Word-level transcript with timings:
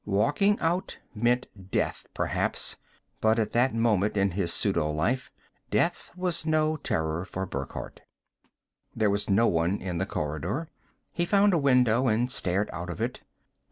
Walking 0.07 0.59
out 0.61 0.97
meant 1.13 1.45
death, 1.69 2.07
perhaps 2.15 2.77
but 3.19 3.37
at 3.37 3.53
that 3.53 3.75
moment 3.75 4.17
in 4.17 4.31
his 4.31 4.51
pseudo 4.51 4.89
life, 4.89 5.31
death 5.69 6.09
was 6.17 6.43
no 6.43 6.75
terror 6.75 7.23
for 7.23 7.45
Burckhardt. 7.45 8.01
There 8.95 9.11
was 9.11 9.29
no 9.29 9.47
one 9.47 9.79
in 9.79 9.99
the 9.99 10.07
corridor. 10.07 10.69
He 11.13 11.23
found 11.23 11.53
a 11.53 11.59
window 11.59 12.07
and 12.07 12.31
stared 12.31 12.67
out 12.73 12.89
of 12.89 12.99
it. 12.99 13.21